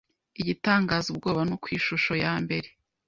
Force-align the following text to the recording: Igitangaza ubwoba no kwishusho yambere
Igitangaza 0.39 1.07
ubwoba 1.13 1.41
no 1.49 1.55
kwishusho 1.63 2.11
yambere 2.23 2.67